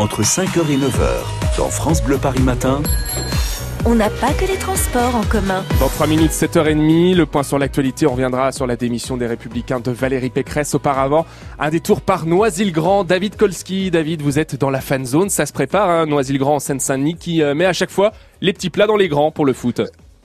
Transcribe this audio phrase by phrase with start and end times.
[0.00, 2.80] entre 5h et 9h, dans France Bleu Paris Matin.
[3.84, 5.62] On n'a pas que les transports en commun.
[5.78, 9.80] Dans 3 minutes, 7h30, le point sur l'actualité, on reviendra sur la démission des Républicains
[9.80, 10.74] de Valérie Pécresse.
[10.74, 11.26] Auparavant,
[11.58, 13.04] un détour par Noisy-le-Grand.
[13.04, 16.60] David Kolski, David, vous êtes dans la fan zone, ça se prépare, hein, Noisy-le-Grand en
[16.60, 19.52] Seine-Saint-Denis, qui euh, met à chaque fois les petits plats dans les grands pour le
[19.52, 19.82] foot.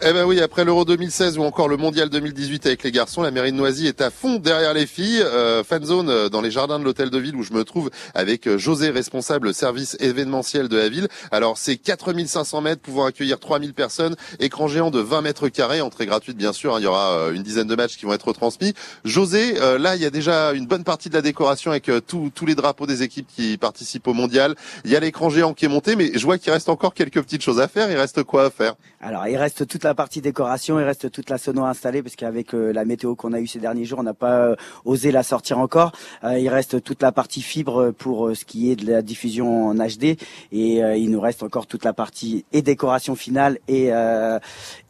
[0.07, 3.31] Eh ben oui, après l'Euro 2016 ou encore le Mondial 2018 avec les garçons, la
[3.31, 5.23] mairie de Noisy est à fond derrière les filles.
[5.23, 7.89] Euh, fan zone euh, dans les jardins de l'hôtel de ville où je me trouve
[8.13, 11.07] avec euh, José, responsable service événementiel de la ville.
[11.31, 16.05] Alors c'est 4500 mètres pouvant accueillir 3000 personnes, écran géant de 20 mètres carrés, entrée
[16.05, 16.75] gratuite bien sûr.
[16.75, 18.75] Hein, il y aura euh, une dizaine de matchs qui vont être transmis.
[19.05, 22.54] José, là il y a déjà une bonne partie de la décoration avec tous les
[22.54, 24.54] drapeaux des équipes qui participent au Mondial.
[24.83, 27.24] Il y a l'écran géant qui est monté, mais je vois qu'il reste encore quelques
[27.24, 27.89] petites choses à faire.
[27.89, 28.75] Il reste quoi à faire?
[29.01, 32.53] Alors il reste toute la partie décoration, il reste toute la sono installée parce qu'avec
[32.53, 35.23] euh, la météo qu'on a eu ces derniers jours, on n'a pas euh, osé la
[35.23, 35.91] sortir encore.
[36.23, 39.75] Euh, il reste toute la partie fibre pour ce qui est de la diffusion en
[39.75, 40.17] HD
[40.52, 43.91] et il nous reste encore toute la partie et décoration finale et,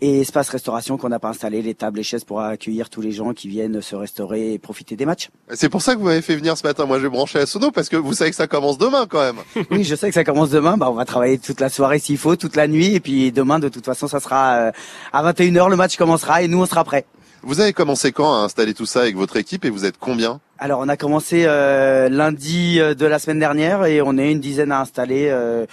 [0.02, 3.12] et espace restauration qu'on n'a pas installé, les tables et chaises pour accueillir tous les
[3.12, 5.30] gens qui viennent se restaurer et profiter des matchs.
[5.54, 6.86] C'est pour ça que vous m'avez fait venir ce matin.
[6.86, 9.20] Moi, je vais brancher la sono parce que vous savez que ça commence demain quand
[9.20, 9.38] même.
[9.72, 10.78] oui, je sais que ça commence demain.
[10.78, 13.60] Bah, on va travailler toute la soirée s'il faut, toute la nuit et puis demain,
[13.60, 14.72] de toute façon, ça sera
[15.14, 17.06] à 21h, le match commencera et nous, on sera prêts.
[17.48, 20.40] Vous avez commencé quand à installer tout ça avec votre équipe et vous êtes combien
[20.58, 24.40] Alors, on a commencé euh, lundi euh, de la semaine dernière et on est une
[24.40, 25.28] dizaine à installer.
[25.30, 25.68] Euh,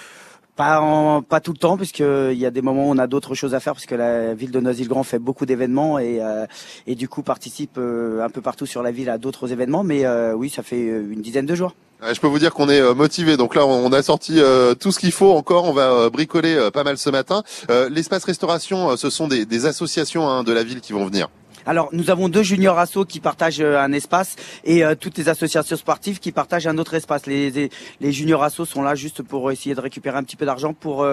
[0.55, 3.35] pas, en, pas tout le temps, puisqu'il y a des moments où on a d'autres
[3.35, 6.21] choses à faire, puisque la ville de Noisy-le-Grand fait beaucoup d'événements et,
[6.87, 9.83] et du coup participe un peu partout sur la ville à d'autres événements.
[9.83, 11.75] Mais oui, ça fait une dizaine de jours.
[12.11, 13.37] Je peux vous dire qu'on est euh, motivé.
[13.37, 15.65] Donc là, on a sorti euh, tout ce qu'il faut encore.
[15.65, 17.43] On va euh, bricoler pas mal ce matin.
[17.91, 21.29] L'espace restauration, ce sont des, associations hein, de la ville qui vont venir.
[21.65, 26.19] Alors nous avons deux juniors assos qui partagent un espace et toutes les associations sportives
[26.19, 27.27] qui partagent un autre espace.
[27.27, 31.07] Les, juniors assos sont là juste pour essayer de récupérer un petit peu d'argent pour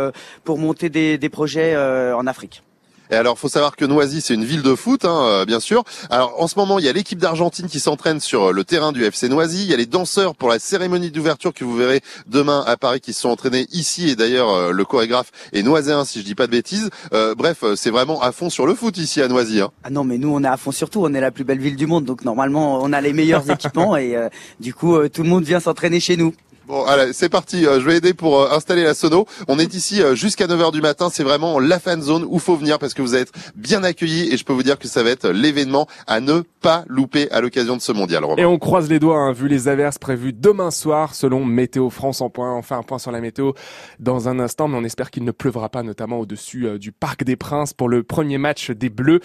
[0.47, 2.63] monter des projets en Afrique.
[3.11, 5.83] Et alors, faut savoir que Noisy, c'est une ville de foot, hein, euh, bien sûr.
[6.11, 8.91] Alors, en ce moment, il y a l'équipe d'Argentine qui s'entraîne sur euh, le terrain
[8.91, 9.63] du FC Noisy.
[9.63, 13.01] Il y a les danseurs pour la cérémonie d'ouverture que vous verrez demain à Paris
[13.01, 14.09] qui se sont entraînés ici.
[14.09, 16.89] Et d'ailleurs, euh, le chorégraphe est noiséen, si je dis pas de bêtises.
[17.35, 19.61] bref, c'est vraiment à fond sur le foot ici à Noisy.
[19.61, 19.71] Hein.
[19.83, 21.01] Ah non, mais nous, on est à fond sur tout.
[21.03, 23.97] On est la plus belle ville du monde, donc normalement, on a les meilleurs équipements
[23.97, 24.15] et
[24.59, 26.33] du coup, tout le monde vient s'entraîner chez nous.
[26.69, 27.65] Bon, allez, c'est parti.
[27.65, 29.25] Euh, je vais aider pour euh, installer la sono.
[29.47, 31.09] On est ici euh, jusqu'à 9h du matin.
[31.11, 34.37] C'est vraiment la fan zone où faut venir parce que vous être bien accueillis et
[34.37, 37.75] je peux vous dire que ça va être l'événement à ne pas louper à l'occasion
[37.75, 38.23] de ce mondial.
[38.37, 42.21] Et on croise les doigts, hein, vu les averses prévues demain soir selon Météo France
[42.21, 42.53] en point.
[42.53, 43.53] Enfin, un point sur la météo
[43.97, 47.35] dans un instant, mais on espère qu'il ne pleuvra pas, notamment au-dessus du Parc des
[47.35, 49.17] Princes pour le premier match des Bleus